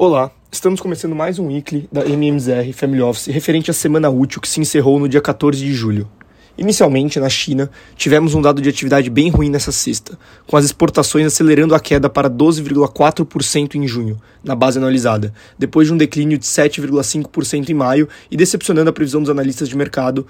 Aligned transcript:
Olá, 0.00 0.30
estamos 0.52 0.80
começando 0.80 1.12
mais 1.12 1.40
um 1.40 1.48
weekly 1.48 1.88
da 1.90 2.06
MMZR 2.06 2.72
Family 2.72 3.02
Office 3.02 3.26
referente 3.26 3.68
à 3.68 3.74
semana 3.74 4.08
útil 4.08 4.40
que 4.40 4.48
se 4.48 4.60
encerrou 4.60 4.96
no 5.00 5.08
dia 5.08 5.20
14 5.20 5.58
de 5.58 5.74
julho. 5.74 6.08
Inicialmente, 6.56 7.18
na 7.18 7.28
China, 7.28 7.68
tivemos 7.96 8.32
um 8.32 8.40
dado 8.40 8.62
de 8.62 8.68
atividade 8.68 9.10
bem 9.10 9.28
ruim 9.28 9.50
nessa 9.50 9.72
sexta, 9.72 10.16
com 10.46 10.56
as 10.56 10.64
exportações 10.64 11.26
acelerando 11.26 11.74
a 11.74 11.80
queda 11.80 12.08
para 12.08 12.30
12,4% 12.30 13.74
em 13.74 13.88
junho, 13.88 14.16
na 14.44 14.54
base 14.54 14.78
analisada, 14.78 15.34
depois 15.58 15.88
de 15.88 15.92
um 15.92 15.96
declínio 15.96 16.38
de 16.38 16.46
7,5% 16.46 17.68
em 17.68 17.74
maio 17.74 18.08
e 18.30 18.36
decepcionando 18.36 18.90
a 18.90 18.92
previsão 18.92 19.20
dos 19.20 19.30
analistas 19.30 19.68
de 19.68 19.76
mercado, 19.76 20.24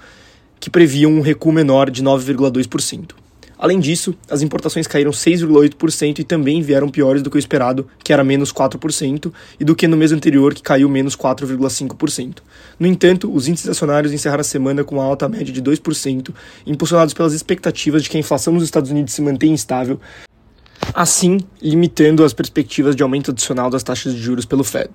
que 0.59 0.71
previam 0.71 1.11
um 1.11 1.21
recuo 1.21 1.53
menor 1.53 1.91
de 1.91 2.03
9,2%. 2.03 3.11
Além 3.61 3.77
disso, 3.77 4.15
as 4.31 4.41
importações 4.41 4.87
caíram 4.87 5.11
6,8% 5.11 6.19
e 6.19 6.23
também 6.23 6.61
vieram 6.61 6.87
piores 6.87 7.21
do 7.21 7.29
que 7.29 7.35
o 7.35 7.39
esperado, 7.39 7.85
que 8.01 8.13
era 8.13 8.23
menos 8.23 8.53
4%, 8.53 9.33
e 9.59 9.65
do 9.65 9.75
que 9.75 9.85
no 9.85 9.97
mês 9.97 10.13
anterior, 10.13 10.53
que 10.53 10.63
caiu 10.63 10.87
menos 10.87 11.13
4,5%. 11.13 12.37
No 12.79 12.87
entanto, 12.87 13.29
os 13.29 13.49
índices 13.49 13.67
acionários 13.67 14.13
encerraram 14.13 14.39
a 14.39 14.45
semana 14.45 14.85
com 14.85 14.95
uma 14.95 15.03
alta 15.03 15.27
média 15.27 15.51
de 15.51 15.61
2%, 15.61 16.33
impulsionados 16.65 17.13
pelas 17.13 17.33
expectativas 17.33 18.01
de 18.01 18.09
que 18.09 18.15
a 18.15 18.19
inflação 18.21 18.53
nos 18.53 18.63
Estados 18.63 18.91
Unidos 18.91 19.13
se 19.13 19.21
mantenha 19.21 19.55
estável, 19.55 19.99
assim 20.93 21.41
limitando 21.61 22.23
as 22.23 22.31
perspectivas 22.31 22.95
de 22.95 23.03
aumento 23.03 23.31
adicional 23.31 23.69
das 23.69 23.83
taxas 23.83 24.15
de 24.15 24.21
juros 24.21 24.45
pelo 24.45 24.63
Fed. 24.63 24.89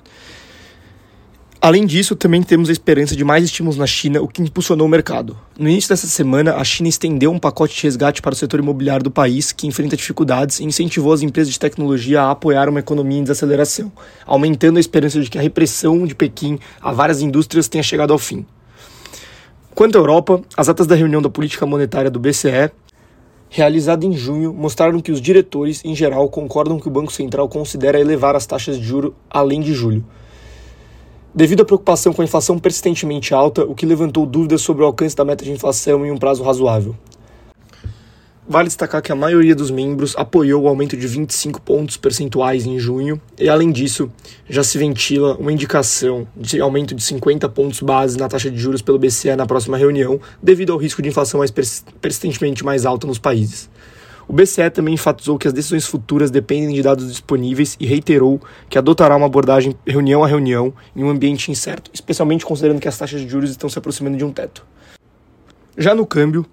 Além 1.65 1.87
disso, 1.87 2.15
também 2.15 2.43
temos 2.43 2.69
a 2.69 2.73
esperança 2.73 3.17
de 3.17 3.25
mais 3.25 3.43
estímulos 3.43 3.79
na 3.79 3.87
China, 3.87 4.21
o 4.21 4.29
que 4.29 4.43
impulsionou 4.43 4.87
o 4.87 4.91
mercado. 4.91 5.35
No 5.59 5.67
início 5.67 5.89
dessa 5.89 6.07
semana, 6.07 6.57
a 6.57 6.63
China 6.63 6.91
estendeu 6.91 7.33
um 7.33 7.39
pacote 7.39 7.75
de 7.75 7.85
resgate 7.85 8.21
para 8.21 8.35
o 8.35 8.37
setor 8.37 8.61
imobiliário 8.61 9.03
do 9.03 9.11
país, 9.11 9.51
que 9.51 9.67
enfrenta 9.67 9.97
dificuldades, 9.97 10.61
e 10.61 10.65
incentivou 10.65 11.15
as 11.15 11.23
empresas 11.23 11.51
de 11.51 11.59
tecnologia 11.59 12.21
a 12.21 12.33
apoiar 12.33 12.69
uma 12.69 12.81
economia 12.81 13.19
em 13.19 13.23
desaceleração, 13.23 13.91
aumentando 14.27 14.77
a 14.77 14.81
esperança 14.81 15.19
de 15.23 15.31
que 15.31 15.39
a 15.39 15.41
repressão 15.41 16.07
de 16.07 16.15
Pequim 16.15 16.59
a 16.83 16.93
várias 16.93 17.23
indústrias 17.23 17.67
tenha 17.67 17.83
chegado 17.83 18.13
ao 18.13 18.19
fim. 18.19 18.45
Quanto 19.75 19.97
à 19.97 20.01
Europa, 20.03 20.43
as 20.55 20.69
atas 20.69 20.87
da 20.87 20.95
reunião 20.95 21.23
da 21.23 21.31
política 21.31 21.65
monetária 21.65 22.11
do 22.11 22.21
BCE 22.21 22.71
realizada 23.49 24.05
em 24.05 24.13
junho, 24.13 24.53
mostraram 24.53 25.01
que 25.01 25.11
os 25.11 25.19
diretores, 25.19 25.83
em 25.83 25.97
geral, 25.97 26.29
concordam 26.29 26.79
que 26.79 26.89
o 26.89 26.91
Banco 26.91 27.11
Central 27.11 27.49
considera 27.49 27.99
elevar 27.99 28.37
as 28.37 28.45
taxas 28.45 28.79
de 28.79 28.85
juro 28.85 29.15
além 29.31 29.63
de 29.63 29.73
julho 29.73 30.05
devido 31.35 31.63
à 31.63 31.65
preocupação 31.65 32.13
com 32.13 32.23
a 32.23 32.25
inflação 32.25 32.59
persistentemente 32.59 33.35
alta, 33.35 33.65
o 33.65 33.75
que 33.75 33.85
levantou 33.85 34.25
dúvidas 34.25 34.63
sobre 34.63 34.85
o 34.85 34.87
alcance 34.87 35.17
da 35.17 35.25
meta 35.25 35.45
de 35.45 35.51
inflação 35.51 36.07
em 36.07 36.11
um 36.11 36.17
prazo 36.17 36.43
razoável. 36.45 36.95
Vale 38.47 38.69
destacar 38.69 39.01
que 39.01 39.11
a 39.11 39.17
maioria 39.17 39.55
dos 39.55 39.71
membros 39.71 40.15
apoiou 40.19 40.65
o 40.65 40.69
aumento 40.69 40.99
de 40.99 41.07
25 41.07 41.63
pontos 41.63 41.97
percentuais 41.97 42.67
em 42.67 42.79
junho, 42.79 43.19
e 43.39 43.49
além 43.49 43.73
disso, 43.73 44.13
já 44.47 44.63
se 44.63 44.77
ventila 44.77 45.35
uma 45.37 45.51
indicação 45.51 46.29
de 46.37 46.61
aumento 46.61 46.95
de 46.95 47.03
50 47.03 47.49
pontos 47.49 47.81
base 47.81 48.19
na 48.19 48.29
taxa 48.29 48.51
de 48.51 48.59
juros 48.59 48.83
pelo 48.83 48.99
BCE 48.99 49.35
na 49.35 49.47
próxima 49.47 49.79
reunião, 49.79 50.21
devido 50.43 50.75
ao 50.75 50.79
risco 50.79 51.01
de 51.01 51.09
inflação 51.09 51.39
mais 51.39 51.51
persistentemente 51.51 52.63
mais 52.63 52.85
alta 52.85 53.07
nos 53.07 53.19
países. 53.19 53.71
O 54.27 54.33
BCE 54.33 54.71
também 54.71 54.95
enfatizou 54.95 55.39
que 55.39 55.47
as 55.47 55.53
decisões 55.53 55.87
futuras 55.87 56.31
dependem 56.31 56.75
de 56.75 56.83
dados 56.83 57.09
disponíveis 57.09 57.77
e 57.79 57.87
reiterou 57.87 58.41
que 58.69 58.79
adotará 58.79 59.17
uma 59.17 59.27
abordagem 59.27 59.77
reunião 59.87 60.25
a 60.25 60.27
reunião 60.27 60.73
em 60.97 61.05
um 61.05 61.11
ambiente 61.11 61.51
incerto, 61.51 61.91
especialmente 61.93 62.45
considerando 62.45 62.81
que 62.81 62.89
as 62.89 62.97
taxas 62.97 63.21
de 63.21 63.29
juros 63.29 63.51
estão 63.51 63.69
se 63.69 63.79
aproximando 63.79 64.17
de 64.17 64.25
um 64.25 64.33
teto. 64.33 64.65
Já 65.77 65.95
no 65.95 66.07
câmbio, 66.07 66.47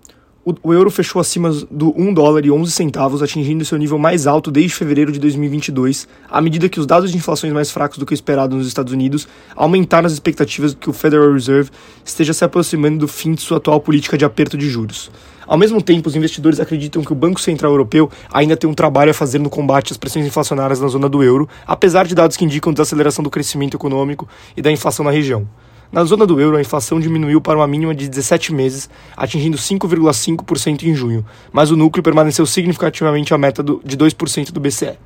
o, 0.44 0.74
euro 0.74 0.90
fechou 0.90 1.20
acima 1.20 1.52
do 1.70 1.94
1 1.96 2.14
dólar 2.16 2.44
e 2.46 2.52
11 2.52 2.72
centavos, 2.72 3.22
atingindo 3.22 3.64
seu 3.64 3.78
nível 3.78 4.00
mais 4.00 4.26
alto 4.26 4.50
desde 4.50 4.74
fevereiro 4.74 5.12
de 5.12 5.20
2022, 5.20 6.08
à 6.30 6.42
medida 6.42 6.68
que 6.68 6.80
os 6.80 6.88
dados 6.88 7.12
de 7.12 7.18
inflações 7.18 7.54
mais 7.54 7.70
fracos 7.70 8.00
do 8.00 8.06
que 8.08 8.14
esperado 8.14 8.56
nos 8.56 8.68
Estados 8.68 8.92
Unidos 8.92 9.28
aumentaram 9.56 10.08
as 10.08 10.14
expectativas 10.14 10.72
de 10.72 10.78
que 10.78 10.90
o 10.90 10.94
Federal 10.94 11.32
Reserve 11.32 11.70
esteja 12.04 12.34
se 12.34 12.44
aproximando 12.44 12.98
do 12.98 13.08
fim 13.08 13.34
de 13.34 13.42
sua 13.42 13.58
atual 13.58 13.80
política 13.80 14.18
de 14.18 14.26
aperto 14.26 14.58
de 14.58 14.68
juros. 14.68 15.12
Ao 15.46 15.58
mesmo 15.58 15.82
tempo, 15.82 16.10
os 16.10 16.16
investidores 16.16 16.60
acreditam 16.60 17.04
que 17.04 17.12
o 17.12 17.16
Banco 17.16 17.40
Central 17.40 17.72
Europeu 17.74 18.10
ainda 18.34 18.58
tem 18.58 18.70
um 18.70 18.74
trabalho 18.74 19.12
a 19.12 19.14
fazer 19.14 19.38
no 19.38 19.50
combate 19.50 19.92
às 19.92 19.98
pressões 19.98 20.26
inflacionárias 20.26 20.80
na 20.80 20.88
zona 20.88 21.08
do 21.08 21.22
euro, 21.22 21.48
apesar 21.68 22.08
de 22.08 22.16
dados 22.16 22.36
que 22.36 22.46
indicam 22.46 22.74
desaceleração 22.74 23.24
do 23.24 23.30
crescimento 23.30 23.76
econômico 23.76 24.28
e 24.58 24.62
da 24.62 24.72
inflação 24.72 25.06
na 25.06 25.12
região. 25.12 25.48
Na 25.92 26.06
zona 26.06 26.26
do 26.26 26.40
euro, 26.40 26.56
a 26.56 26.62
inflação 26.62 27.02
diminuiu 27.02 27.42
para 27.42 27.60
uma 27.60 27.68
mínima 27.68 27.94
de 27.94 28.08
17 28.08 28.54
meses, 28.54 28.90
atingindo 29.16 29.58
5,5% 29.58 30.84
em 30.84 30.96
junho, 30.96 31.26
mas 31.52 31.70
o 31.70 31.76
núcleo 31.76 32.02
permaneceu 32.02 32.46
significativamente 32.46 33.34
à 33.34 33.38
meta 33.38 33.62
do, 33.62 33.82
de 33.84 33.98
2% 33.98 34.52
do 34.52 34.60
BCE. 34.62 34.98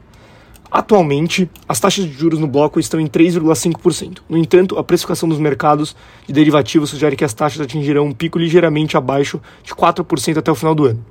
Atualmente, 0.69 1.49
as 1.67 1.79
taxas 1.79 2.05
de 2.05 2.11
juros 2.11 2.37
no 2.37 2.45
bloco 2.45 2.79
estão 2.79 2.99
em 2.99 3.07
3,5%. 3.07 4.19
No 4.29 4.37
entanto, 4.37 4.77
a 4.77 4.83
precificação 4.83 5.27
dos 5.27 5.39
mercados 5.39 5.95
de 6.27 6.33
derivativos 6.33 6.91
sugere 6.91 7.15
que 7.15 7.23
as 7.23 7.33
taxas 7.33 7.61
atingirão 7.61 8.05
um 8.05 8.11
pico 8.11 8.37
ligeiramente 8.37 8.95
abaixo 8.95 9.41
de 9.63 9.73
4% 9.73 10.37
até 10.37 10.51
o 10.51 10.55
final 10.55 10.75
do 10.75 10.85
ano. 10.85 11.03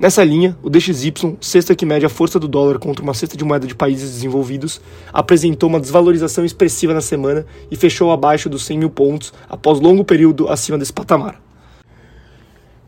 Nessa 0.00 0.24
linha, 0.24 0.56
o 0.62 0.70
DXY, 0.70 1.36
cesta 1.42 1.76
que 1.76 1.84
mede 1.84 2.06
a 2.06 2.08
força 2.08 2.40
do 2.40 2.48
dólar 2.48 2.78
contra 2.78 3.02
uma 3.02 3.12
cesta 3.12 3.36
de 3.36 3.44
moeda 3.44 3.66
de 3.66 3.74
países 3.74 4.12
desenvolvidos, 4.12 4.80
apresentou 5.12 5.68
uma 5.68 5.78
desvalorização 5.78 6.42
expressiva 6.42 6.94
na 6.94 7.02
semana 7.02 7.44
e 7.70 7.76
fechou 7.76 8.10
abaixo 8.10 8.48
dos 8.48 8.64
100 8.64 8.78
mil 8.78 8.88
pontos 8.88 9.30
após 9.46 9.78
longo 9.78 10.02
período 10.02 10.48
acima 10.48 10.78
desse 10.78 10.90
patamar. 10.90 11.38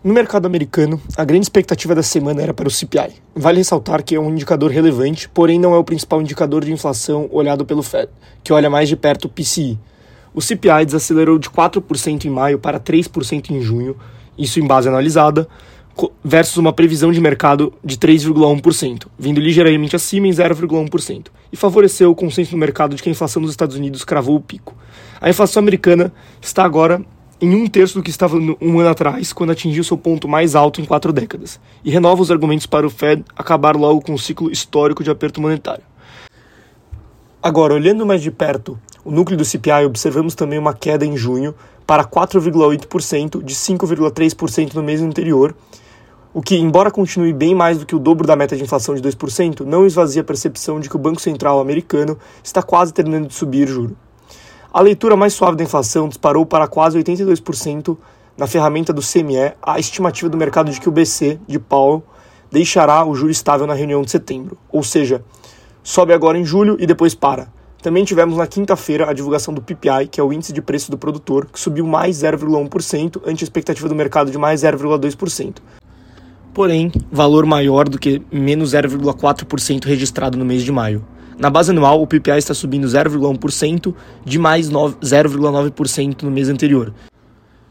No 0.03 0.15
mercado 0.15 0.47
americano, 0.47 0.99
a 1.15 1.23
grande 1.23 1.45
expectativa 1.45 1.95
da 1.95 2.03
semana 2.03 2.41
era 2.41 2.55
para 2.55 2.67
o 2.67 2.71
CPI. 2.71 3.13
Vale 3.37 3.59
ressaltar 3.59 4.03
que 4.03 4.15
é 4.15 4.19
um 4.19 4.31
indicador 4.31 4.71
relevante, 4.71 5.29
porém 5.29 5.61
não 5.61 5.75
é 5.75 5.77
o 5.77 5.85
principal 5.85 6.23
indicador 6.23 6.65
de 6.65 6.73
inflação 6.73 7.29
olhado 7.31 7.67
pelo 7.67 7.83
Fed, 7.83 8.09
que 8.43 8.55
olha 8.55 8.71
mais 8.71 8.89
de 8.89 8.97
perto 8.97 9.27
o 9.27 9.29
PCI. 9.29 9.79
O 10.33 10.41
CPI 10.41 10.87
desacelerou 10.87 11.39
de 11.39 11.51
4% 11.51 12.25
em 12.25 12.31
maio 12.31 12.59
para 12.59 12.81
3% 12.81 13.51
em 13.51 13.61
junho, 13.61 13.99
isso 14.39 14.59
em 14.59 14.67
base 14.67 14.89
analisada, 14.89 15.47
versus 16.25 16.57
uma 16.57 16.73
previsão 16.73 17.13
de 17.13 17.21
mercado 17.21 17.73
de 17.85 17.97
3,1%, 17.97 19.07
vindo 19.19 19.41
ligeiramente 19.41 19.97
acima 19.97 20.27
em 20.27 20.31
0,1%, 20.31 21.27
e 21.53 21.57
favoreceu 21.57 22.11
o 22.11 22.15
consenso 22.15 22.53
no 22.53 22.59
mercado 22.59 22.95
de 22.95 23.03
que 23.03 23.09
a 23.09 23.13
inflação 23.13 23.43
dos 23.43 23.51
Estados 23.51 23.77
Unidos 23.77 24.05
cravou 24.05 24.37
o 24.37 24.41
pico. 24.41 24.75
A 25.21 25.29
inflação 25.29 25.61
americana 25.61 26.13
está 26.41 26.65
agora 26.65 27.05
em 27.41 27.55
um 27.57 27.67
terço 27.67 27.95
do 27.95 28.03
que 28.03 28.11
estava 28.11 28.37
um 28.37 28.79
ano 28.79 28.89
atrás, 28.89 29.33
quando 29.33 29.51
atingiu 29.51 29.83
seu 29.83 29.99
ponto 29.99 30.29
mais 30.29 30.55
alto 30.55 30.81
em 30.81 30.85
quatro 30.85 31.13
décadas, 31.13 31.59
e 31.85 31.91
renova 31.91 32.23
os 32.23 32.31
argumentos 32.31 32.67
para 32.67 32.87
o 32.87 32.91
Fed 32.91 33.25
acabar 33.37 33.75
logo 33.75 34.01
com 34.01 34.15
o 34.15 34.19
ciclo 34.19 34.51
histórico 34.51 35.03
de 35.03 35.11
aperto 35.11 35.41
monetário. 35.41 35.83
Agora, 37.43 37.75
olhando 37.75 38.07
mais 38.07 38.23
de 38.23 38.31
perto 38.31 38.79
o 39.05 39.11
núcleo 39.11 39.37
do 39.37 39.45
CPI, 39.45 39.85
observamos 39.85 40.37
também 40.37 40.59
uma 40.59 40.73
queda 40.73 41.05
em 41.05 41.17
junho 41.17 41.53
para 41.85 42.05
4,8% 42.05 43.43
de 43.43 43.55
5,3% 43.55 44.75
no 44.75 44.83
mês 44.83 45.03
anterior, 45.03 45.55
o 46.35 46.41
que, 46.41 46.57
embora 46.57 46.91
continue 46.91 47.31
bem 47.31 47.55
mais 47.55 47.79
do 47.79 47.85
que 47.85 47.95
o 47.95 47.99
dobro 47.99 48.27
da 48.27 48.35
meta 48.35 48.57
de 48.57 48.63
inflação 48.63 48.95
de 48.95 49.03
2%, 49.03 49.61
não 49.67 49.85
esvazia 49.85 50.23
a 50.23 50.25
percepção 50.25 50.81
de 50.81 50.89
que 50.89 50.97
o 50.97 50.99
Banco 50.99 51.21
Central 51.21 51.61
americano 51.61 52.19
está 52.43 52.63
quase 52.63 52.93
terminando 52.93 53.29
de 53.29 53.35
subir 53.35 53.69
juro. 53.69 53.95
A 54.73 54.81
leitura 54.81 55.15
mais 55.15 55.35
suave 55.35 55.59
da 55.59 55.65
inflação 55.65 56.09
disparou 56.09 56.47
para 56.47 56.67
quase 56.67 56.99
82% 56.99 57.99
na 58.35 58.47
ferramenta 58.47 58.95
do 58.95 59.03
CME, 59.03 59.53
a 59.61 59.79
estimativa 59.79 60.31
do 60.31 60.39
mercado 60.39 60.71
de 60.71 60.81
que 60.81 60.89
o 60.89 60.93
BC 60.93 61.39
de 61.47 61.59
Powell 61.59 62.03
deixará 62.51 63.05
o 63.05 63.15
juro 63.15 63.31
estável 63.31 63.67
na 63.67 63.75
reunião 63.75 64.01
de 64.01 64.11
setembro, 64.11 64.57
ou 64.71 64.83
seja, 64.83 65.23
sobe 65.83 66.15
agora 66.15 66.39
em 66.39 66.47
julho 66.47 66.79
e 66.81 66.87
depois 66.87 67.15
para. 67.15 67.49
Também 67.83 68.05
tivemos 68.05 68.39
na 68.39 68.47
quinta-feira 68.47 69.11
a 69.11 69.13
divulgação 69.13 69.53
do 69.53 69.61
PPI, 69.61 70.07
que 70.11 70.19
é 70.19 70.25
o 70.25 70.33
índice 70.33 70.53
de 70.53 70.63
preço 70.63 70.91
do 70.91 70.97
produtor, 70.97 71.47
que 71.53 71.61
subiu 71.61 71.87
mais 71.87 72.23
0,1% 72.23 73.21
ante 73.27 73.45
a 73.45 73.47
expectativa 73.47 73.87
do 73.87 73.95
mercado 73.95 74.31
de 74.31 74.39
mais 74.39 74.63
0,2% 74.63 75.57
porém 76.55 76.93
valor 77.11 77.47
maior 77.47 77.89
do 77.89 77.99
que 77.99 78.23
menos 78.31 78.73
0,4% 78.73 79.85
registrado 79.85 80.39
no 80.39 80.45
mês 80.45 80.63
de 80.63 80.73
maio. 80.73 81.05
Na 81.39 81.51
base 81.51 81.71
anual, 81.71 82.01
o 82.01 82.07
PPI 82.07 82.39
está 82.39 82.55
subindo 82.55 82.87
0,1% 82.87 83.95
de 84.25 84.39
mais 84.39 84.71
0,9% 84.71 86.23
no 86.23 86.31
mês 86.31 86.49
anterior. 86.49 86.93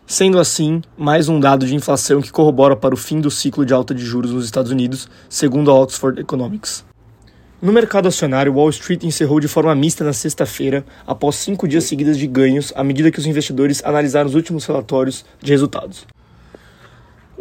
Sendo 0.05 0.39
assim, 0.39 0.81
mais 0.97 1.29
um 1.29 1.39
dado 1.39 1.65
de 1.65 1.73
inflação 1.73 2.21
que 2.21 2.31
corrobora 2.31 2.75
para 2.75 2.93
o 2.93 2.97
fim 2.97 3.21
do 3.21 3.31
ciclo 3.31 3.65
de 3.65 3.73
alta 3.73 3.95
de 3.95 4.03
juros 4.03 4.31
nos 4.31 4.43
Estados 4.43 4.71
Unidos, 4.71 5.07
segundo 5.29 5.71
a 5.71 5.73
Oxford 5.73 6.19
Economics. 6.19 6.83
No 7.61 7.71
mercado 7.71 8.07
acionário, 8.07 8.53
Wall 8.53 8.71
Street 8.71 9.03
encerrou 9.03 9.39
de 9.39 9.47
forma 9.47 9.73
mista 9.75 10.03
na 10.03 10.11
sexta-feira, 10.11 10.83
após 11.05 11.35
cinco 11.35 11.67
dias 11.67 11.83
seguidos 11.83 12.17
de 12.17 12.25
ganhos, 12.25 12.73
à 12.75 12.83
medida 12.83 13.11
que 13.11 13.19
os 13.19 13.27
investidores 13.27 13.81
analisaram 13.85 14.27
os 14.27 14.35
últimos 14.35 14.65
relatórios 14.65 15.23
de 15.39 15.51
resultados. 15.51 16.05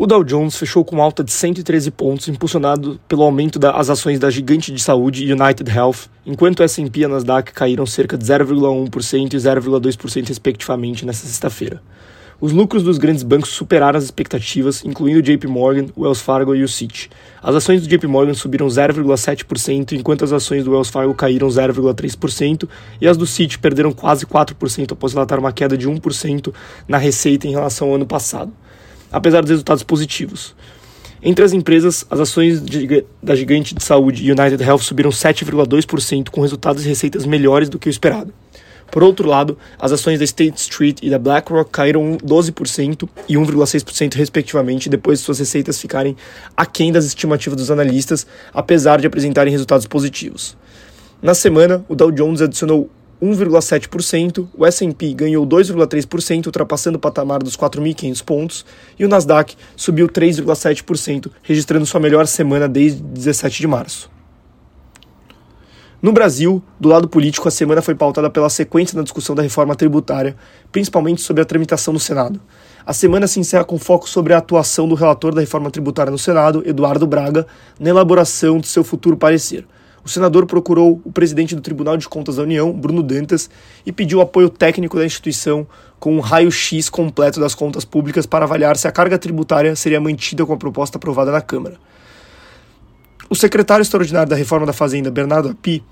O 0.02 0.06
Dow 0.06 0.24
Jones 0.24 0.56
fechou 0.56 0.82
com 0.82 1.02
alta 1.02 1.22
de 1.22 1.30
113 1.30 1.90
pontos, 1.90 2.26
impulsionado 2.26 2.98
pelo 3.06 3.22
aumento 3.22 3.58
das 3.58 3.90
ações 3.90 4.18
da 4.18 4.30
gigante 4.30 4.72
de 4.72 4.80
saúde 4.80 5.30
United 5.30 5.70
Health, 5.70 6.08
enquanto 6.24 6.60
o 6.60 6.62
S&P 6.62 7.00
e 7.00 7.04
a 7.04 7.08
Nasdaq 7.08 7.52
caíram 7.52 7.84
cerca 7.84 8.16
de 8.16 8.24
0,1% 8.24 9.34
e 9.34 9.36
0,2% 9.36 10.26
respectivamente 10.26 11.04
nesta 11.04 11.26
sexta-feira. 11.26 11.82
Os 12.40 12.50
lucros 12.50 12.82
dos 12.82 12.96
grandes 12.96 13.22
bancos 13.22 13.50
superaram 13.50 13.98
as 13.98 14.04
expectativas, 14.04 14.82
incluindo 14.86 15.20
JP 15.20 15.46
Morgan, 15.46 15.88
Wells 15.94 16.22
Fargo 16.22 16.54
e 16.54 16.62
o 16.62 16.68
Citi. 16.68 17.10
As 17.42 17.54
ações 17.54 17.82
do 17.82 17.86
JP 17.86 18.06
Morgan 18.06 18.32
subiram 18.32 18.68
0,7%, 18.68 19.92
enquanto 19.92 20.24
as 20.24 20.32
ações 20.32 20.64
do 20.64 20.70
Wells 20.70 20.88
Fargo 20.88 21.12
caíram 21.12 21.46
0,3% 21.46 22.66
e 23.02 23.06
as 23.06 23.18
do 23.18 23.26
Citi 23.26 23.58
perderam 23.58 23.92
quase 23.92 24.24
4% 24.24 24.92
após 24.92 25.12
relatar 25.12 25.38
uma 25.38 25.52
queda 25.52 25.76
de 25.76 25.86
1% 25.86 26.54
na 26.88 26.96
receita 26.96 27.46
em 27.46 27.50
relação 27.50 27.88
ao 27.88 27.96
ano 27.96 28.06
passado, 28.06 28.50
apesar 29.10 29.40
dos 29.40 29.50
resultados 29.50 29.82
positivos. 29.82 30.54
Entre 31.22 31.44
as 31.44 31.52
empresas, 31.52 32.06
as 32.10 32.18
ações 32.18 32.64
de, 32.64 33.04
da 33.22 33.36
gigante 33.36 33.74
de 33.74 33.84
saúde 33.84 34.30
United 34.30 34.62
Health 34.62 34.80
subiram 34.80 35.10
7,2%, 35.10 36.30
com 36.30 36.40
resultados 36.40 36.84
e 36.84 36.88
receitas 36.88 37.26
melhores 37.26 37.68
do 37.68 37.78
que 37.78 37.88
o 37.88 37.90
esperado. 37.90 38.32
Por 38.90 39.02
outro 39.02 39.28
lado, 39.28 39.56
as 39.78 39.92
ações 39.92 40.18
da 40.18 40.24
State 40.24 40.58
Street 40.58 40.98
e 41.02 41.10
da 41.10 41.18
BlackRock 41.18 41.70
caíram 41.70 42.16
12% 42.18 43.08
e 43.28 43.34
1,6% 43.34 44.14
respectivamente 44.14 44.88
depois 44.88 45.20
de 45.20 45.24
suas 45.24 45.38
receitas 45.38 45.80
ficarem 45.80 46.16
aquém 46.56 46.90
das 46.90 47.04
estimativas 47.04 47.56
dos 47.56 47.70
analistas, 47.70 48.26
apesar 48.52 49.00
de 49.00 49.06
apresentarem 49.06 49.52
resultados 49.52 49.86
positivos. 49.86 50.56
Na 51.22 51.34
semana, 51.34 51.84
o 51.88 51.94
Dow 51.94 52.10
Jones 52.10 52.40
adicionou 52.40 52.90
1,7%, 53.22 54.48
o 54.56 54.66
S&P 54.66 55.14
ganhou 55.14 55.46
2,3%, 55.46 56.46
ultrapassando 56.46 56.96
o 56.96 57.00
patamar 57.00 57.42
dos 57.42 57.56
4.500 57.56 58.24
pontos, 58.24 58.66
e 58.98 59.04
o 59.04 59.08
Nasdaq 59.08 59.56
subiu 59.76 60.08
3,7%, 60.08 61.30
registrando 61.42 61.86
sua 61.86 62.00
melhor 62.00 62.26
semana 62.26 62.68
desde 62.68 63.02
17 63.02 63.60
de 63.60 63.66
março. 63.66 64.10
No 66.02 66.12
Brasil, 66.12 66.62
do 66.80 66.88
lado 66.88 67.06
político, 67.06 67.46
a 67.46 67.50
semana 67.50 67.82
foi 67.82 67.94
pautada 67.94 68.30
pela 68.30 68.48
sequência 68.48 68.96
da 68.96 69.02
discussão 69.02 69.36
da 69.36 69.42
reforma 69.42 69.76
tributária, 69.76 70.34
principalmente 70.72 71.20
sobre 71.20 71.42
a 71.42 71.44
tramitação 71.44 71.92
no 71.92 72.00
Senado. 72.00 72.40
A 72.86 72.94
semana 72.94 73.26
se 73.26 73.38
encerra 73.38 73.64
com 73.64 73.78
foco 73.78 74.08
sobre 74.08 74.32
a 74.32 74.38
atuação 74.38 74.88
do 74.88 74.94
relator 74.94 75.34
da 75.34 75.42
reforma 75.42 75.70
tributária 75.70 76.10
no 76.10 76.16
Senado, 76.16 76.62
Eduardo 76.66 77.06
Braga, 77.06 77.46
na 77.78 77.90
elaboração 77.90 78.58
de 78.58 78.66
seu 78.66 78.82
futuro 78.82 79.14
parecer. 79.14 79.66
O 80.04 80.08
senador 80.08 80.46
procurou 80.46 81.00
o 81.04 81.12
presidente 81.12 81.54
do 81.54 81.60
Tribunal 81.60 81.96
de 81.96 82.08
Contas 82.08 82.36
da 82.36 82.42
União, 82.42 82.72
Bruno 82.72 83.02
Dantas, 83.02 83.50
e 83.84 83.92
pediu 83.92 84.20
apoio 84.20 84.48
técnico 84.48 84.96
da 84.96 85.04
instituição 85.04 85.66
com 85.98 86.16
um 86.16 86.20
raio-x 86.20 86.88
completo 86.88 87.38
das 87.38 87.54
contas 87.54 87.84
públicas 87.84 88.24
para 88.24 88.44
avaliar 88.44 88.76
se 88.76 88.88
a 88.88 88.92
carga 88.92 89.18
tributária 89.18 89.76
seria 89.76 90.00
mantida 90.00 90.46
com 90.46 90.52
a 90.52 90.56
proposta 90.56 90.96
aprovada 90.96 91.30
na 91.30 91.40
Câmara. 91.40 91.76
O 93.28 93.36
secretário 93.36 93.82
extraordinário 93.82 94.28
da 94.28 94.36
Reforma 94.36 94.66
da 94.66 94.72
Fazenda, 94.72 95.10
Bernardo 95.10 95.50
Api, 95.50 95.84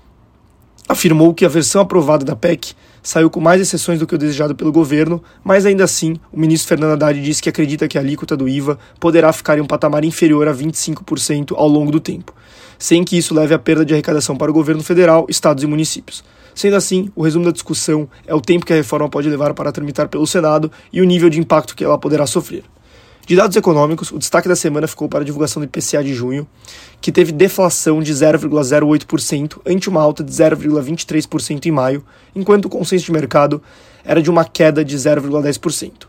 afirmou 0.89 1.33
que 1.35 1.45
a 1.45 1.49
versão 1.49 1.81
aprovada 1.81 2.25
da 2.25 2.35
PEC 2.35 2.73
saiu 3.03 3.29
com 3.29 3.39
mais 3.39 3.61
exceções 3.61 3.99
do 3.99 4.07
que 4.07 4.15
o 4.15 4.17
desejado 4.17 4.55
pelo 4.55 4.71
governo, 4.71 5.23
mas 5.43 5.65
ainda 5.65 5.83
assim, 5.83 6.19
o 6.33 6.39
ministro 6.39 6.67
Fernando 6.67 6.93
Haddad 6.93 7.21
disse 7.21 7.41
que 7.41 7.47
acredita 7.47 7.87
que 7.87 7.97
a 7.97 8.01
alíquota 8.01 8.35
do 8.35 8.49
IVA 8.49 8.77
poderá 8.99 9.31
ficar 9.31 9.57
em 9.57 9.61
um 9.61 9.67
patamar 9.67 10.03
inferior 10.03 10.47
a 10.47 10.53
25% 10.53 11.53
ao 11.55 11.67
longo 11.67 11.91
do 11.91 11.99
tempo, 11.99 12.33
sem 12.79 13.03
que 13.03 13.17
isso 13.17 13.35
leve 13.35 13.53
à 13.53 13.59
perda 13.59 13.85
de 13.85 13.93
arrecadação 13.93 14.37
para 14.37 14.49
o 14.49 14.53
governo 14.53 14.81
federal, 14.81 15.27
estados 15.29 15.63
e 15.63 15.67
municípios. 15.67 16.23
Sendo 16.55 16.77
assim, 16.77 17.11
o 17.15 17.21
resumo 17.21 17.45
da 17.45 17.51
discussão 17.51 18.09
é 18.25 18.33
o 18.33 18.41
tempo 18.41 18.65
que 18.65 18.73
a 18.73 18.75
reforma 18.75 19.09
pode 19.09 19.29
levar 19.29 19.53
para 19.53 19.71
tramitar 19.71 20.07
pelo 20.07 20.25
Senado 20.25 20.71
e 20.91 21.01
o 21.01 21.05
nível 21.05 21.29
de 21.29 21.39
impacto 21.39 21.75
que 21.75 21.83
ela 21.83 21.97
poderá 21.97 22.25
sofrer. 22.25 22.63
De 23.27 23.35
dados 23.35 23.55
econômicos, 23.55 24.11
o 24.11 24.17
destaque 24.17 24.47
da 24.47 24.55
semana 24.55 24.87
ficou 24.87 25.07
para 25.07 25.19
a 25.19 25.23
divulgação 25.23 25.61
do 25.61 25.65
IPCA 25.65 26.03
de 26.03 26.15
junho, 26.15 26.47
que 26.99 27.11
teve 27.11 27.31
deflação 27.31 28.01
de 28.01 28.11
0,08%, 28.11 29.59
ante 29.67 29.87
uma 29.87 30.01
alta 30.01 30.23
de 30.23 30.31
0,23% 30.31 31.67
em 31.67 31.71
maio, 31.71 32.03
enquanto 32.35 32.65
o 32.65 32.69
consenso 32.69 33.05
de 33.05 33.11
mercado 33.11 33.61
era 34.03 34.19
de 34.19 34.31
uma 34.31 34.43
queda 34.43 34.83
de 34.83 34.97
0,10%. 34.97 36.07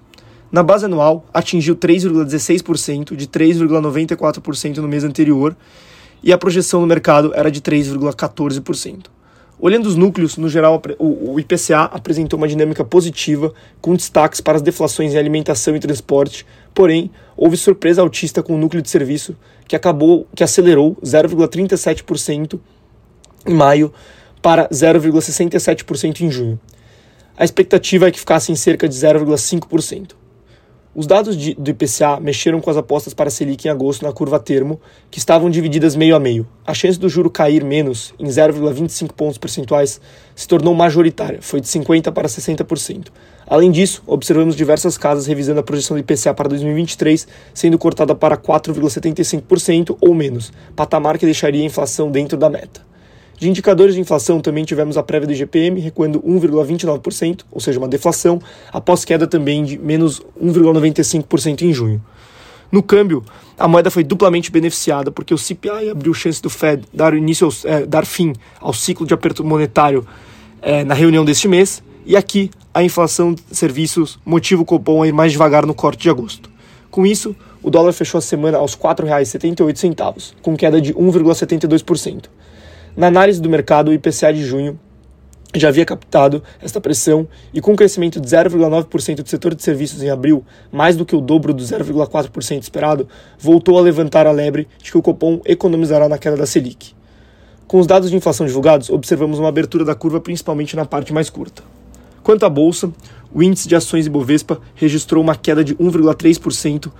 Na 0.50 0.62
base 0.62 0.86
anual, 0.86 1.26
atingiu 1.32 1.76
3,16%, 1.76 3.14
de 3.14 3.26
3,94% 3.26 4.78
no 4.78 4.88
mês 4.88 5.04
anterior, 5.04 5.54
e 6.22 6.32
a 6.32 6.38
projeção 6.38 6.80
no 6.80 6.86
mercado 6.86 7.32
era 7.34 7.50
de 7.50 7.60
3,14%. 7.60 9.06
Olhando 9.62 9.86
os 9.86 9.94
núcleos, 9.94 10.38
no 10.38 10.48
geral, 10.48 10.80
o 10.98 11.38
IPCA 11.38 11.82
apresentou 11.92 12.38
uma 12.38 12.48
dinâmica 12.48 12.82
positiva, 12.82 13.52
com 13.78 13.94
destaques 13.94 14.40
para 14.40 14.56
as 14.56 14.62
deflações 14.62 15.12
em 15.12 15.18
alimentação 15.18 15.76
e 15.76 15.80
transporte, 15.80 16.46
porém, 16.74 17.10
houve 17.36 17.58
surpresa 17.58 18.00
altista 18.00 18.42
com 18.42 18.54
o 18.54 18.58
núcleo 18.58 18.82
de 18.82 18.88
serviço, 18.88 19.36
que 19.68 19.76
acabou, 19.76 20.26
que 20.34 20.42
acelerou 20.42 20.96
0,37% 21.04 22.58
em 23.46 23.54
maio 23.54 23.92
para 24.40 24.66
0,67% 24.70 26.22
em 26.22 26.30
junho. 26.30 26.58
A 27.36 27.44
expectativa 27.44 28.08
é 28.08 28.10
que 28.10 28.18
ficasse 28.18 28.50
em 28.50 28.56
cerca 28.56 28.88
de 28.88 28.94
0,5%. 28.94 30.19
Os 30.92 31.06
dados 31.06 31.36
de, 31.36 31.54
do 31.54 31.70
IPCA 31.70 32.18
mexeram 32.20 32.60
com 32.60 32.68
as 32.68 32.76
apostas 32.76 33.14
para 33.14 33.28
a 33.28 33.30
Selic 33.30 33.68
em 33.68 33.70
agosto 33.70 34.02
na 34.02 34.12
curva 34.12 34.40
termo, 34.40 34.80
que 35.08 35.20
estavam 35.20 35.48
divididas 35.48 35.94
meio 35.94 36.16
a 36.16 36.18
meio. 36.18 36.48
A 36.66 36.74
chance 36.74 36.98
do 36.98 37.08
juro 37.08 37.30
cair 37.30 37.62
menos, 37.62 38.12
em 38.18 38.26
0,25 38.26 39.12
pontos 39.12 39.38
percentuais, 39.38 40.00
se 40.34 40.48
tornou 40.48 40.74
majoritária, 40.74 41.38
foi 41.40 41.60
de 41.60 41.68
50% 41.68 42.10
para 42.10 42.26
60%. 42.26 43.06
Além 43.46 43.70
disso, 43.70 44.02
observamos 44.04 44.56
diversas 44.56 44.98
casas 44.98 45.28
revisando 45.28 45.60
a 45.60 45.62
projeção 45.62 45.96
do 45.96 46.00
IPCA 46.00 46.34
para 46.34 46.48
2023, 46.48 47.26
sendo 47.54 47.78
cortada 47.78 48.12
para 48.12 48.36
4,75% 48.36 49.96
ou 50.00 50.12
menos, 50.12 50.52
patamar 50.74 51.18
que 51.18 51.24
deixaria 51.24 51.62
a 51.62 51.66
inflação 51.66 52.10
dentro 52.10 52.36
da 52.36 52.50
meta. 52.50 52.89
De 53.40 53.48
indicadores 53.48 53.94
de 53.94 54.00
inflação, 54.02 54.38
também 54.38 54.66
tivemos 54.66 54.98
a 54.98 55.02
prévia 55.02 55.26
do 55.26 55.32
IGPM 55.32 55.80
recuando 55.80 56.20
1,29%, 56.20 57.40
ou 57.50 57.58
seja, 57.58 57.78
uma 57.78 57.88
deflação, 57.88 58.38
após 58.70 59.02
queda 59.02 59.26
também 59.26 59.64
de 59.64 59.78
menos 59.78 60.20
1,95% 60.38 61.62
em 61.62 61.72
junho. 61.72 62.04
No 62.70 62.82
câmbio, 62.82 63.24
a 63.58 63.66
moeda 63.66 63.90
foi 63.90 64.04
duplamente 64.04 64.50
beneficiada 64.50 65.10
porque 65.10 65.32
o 65.32 65.38
CPI 65.38 65.88
abriu 65.90 66.12
chance 66.12 66.42
do 66.42 66.50
Fed 66.50 66.84
dar, 66.92 67.14
início 67.14 67.46
aos, 67.46 67.64
é, 67.64 67.86
dar 67.86 68.04
fim 68.04 68.34
ao 68.60 68.74
ciclo 68.74 69.06
de 69.06 69.14
aperto 69.14 69.42
monetário 69.42 70.06
é, 70.60 70.84
na 70.84 70.92
reunião 70.92 71.24
deste 71.24 71.48
mês, 71.48 71.82
e 72.04 72.18
aqui 72.18 72.50
a 72.74 72.82
inflação 72.82 73.32
de 73.32 73.42
serviços 73.52 74.18
motiva 74.22 74.60
o 74.60 74.66
Copom 74.66 75.02
a 75.02 75.08
ir 75.08 75.14
mais 75.14 75.32
devagar 75.32 75.64
no 75.64 75.72
corte 75.72 76.02
de 76.02 76.10
agosto. 76.10 76.50
Com 76.90 77.06
isso, 77.06 77.34
o 77.62 77.70
dólar 77.70 77.94
fechou 77.94 78.18
a 78.18 78.20
semana 78.20 78.58
aos 78.58 78.74
R$ 78.74 78.80
4,78, 78.82 80.34
com 80.42 80.54
queda 80.54 80.78
de 80.78 80.92
1,72%. 80.92 82.24
Na 82.96 83.06
análise 83.06 83.40
do 83.40 83.48
mercado, 83.48 83.88
o 83.88 83.92
IPCA 83.92 84.32
de 84.32 84.44
junho 84.44 84.78
já 85.54 85.68
havia 85.68 85.84
captado 85.84 86.42
esta 86.60 86.80
pressão 86.80 87.26
e 87.52 87.60
com 87.60 87.72
um 87.72 87.76
crescimento 87.76 88.20
de 88.20 88.28
0,9% 88.28 89.22
do 89.22 89.28
setor 89.28 89.54
de 89.54 89.62
serviços 89.62 90.02
em 90.02 90.10
abril, 90.10 90.44
mais 90.70 90.96
do 90.96 91.04
que 91.04 91.14
o 91.16 91.20
dobro 91.20 91.52
do 91.52 91.62
0,4% 91.62 92.62
esperado, 92.62 93.08
voltou 93.38 93.78
a 93.78 93.80
levantar 93.80 94.26
a 94.26 94.32
lebre 94.32 94.68
de 94.82 94.90
que 94.90 94.98
o 94.98 95.02
Copom 95.02 95.40
economizará 95.44 96.08
na 96.08 96.18
queda 96.18 96.36
da 96.36 96.46
Selic. 96.46 96.94
Com 97.66 97.78
os 97.78 97.86
dados 97.86 98.10
de 98.10 98.16
inflação 98.16 98.46
divulgados, 98.46 98.90
observamos 98.90 99.38
uma 99.38 99.48
abertura 99.48 99.84
da 99.84 99.94
curva 99.94 100.20
principalmente 100.20 100.74
na 100.74 100.84
parte 100.84 101.12
mais 101.12 101.30
curta. 101.30 101.62
Quanto 102.22 102.44
à 102.44 102.48
bolsa, 102.48 102.92
o 103.32 103.42
índice 103.42 103.68
de 103.68 103.76
ações 103.76 104.06
Ibovespa 104.06 104.60
registrou 104.74 105.22
uma 105.22 105.36
queda 105.36 105.64
de 105.64 105.74
1,3%, 105.76 106.90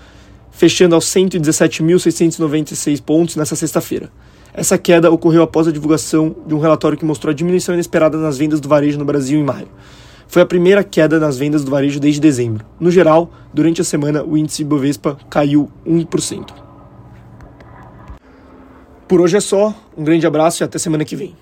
fechando 0.51 0.95
aos 0.95 1.07
117.696 1.07 3.03
pontos 3.03 3.37
nesta 3.37 3.57
sexta-feira. 3.57 4.11
Essa 4.53 4.77
queda 4.77 5.11
ocorreu 5.11 5.43
após 5.43 5.69
a 5.69 5.73
divulgação 5.73 6.35
de 6.47 6.55
um 6.55 6.59
relatório 6.59 6.99
que 6.99 7.05
mostrou 7.05 7.31
a 7.31 7.35
diminuição 7.35 7.75
inesperada 7.75 8.19
nas 8.19 8.37
vendas 8.37 8.61
do 8.61 8.69
varejo 8.69 8.99
no 8.99 9.05
Brasil 9.05 9.39
em 9.39 9.45
maio. 9.45 9.69
Foi 10.27 10.43
a 10.43 10.47
primeira 10.47 10.85
queda 10.85 11.19
nas 11.19 11.37
vendas 11.37 11.65
do 11.65 11.71
varejo 11.71 11.99
desde 11.99 12.21
dezembro. 12.21 12.65
No 12.79 12.91
geral, 12.91 13.33
durante 13.53 13.81
a 13.81 13.85
semana, 13.85 14.23
o 14.23 14.37
índice 14.37 14.63
Bovespa 14.63 15.19
caiu 15.29 15.71
1%. 15.87 16.53
Por 19.09 19.21
hoje 19.21 19.37
é 19.37 19.41
só, 19.41 19.75
um 19.97 20.05
grande 20.05 20.27
abraço 20.27 20.63
e 20.63 20.65
até 20.65 20.79
semana 20.79 21.05
que 21.05 21.17
vem. 21.17 21.35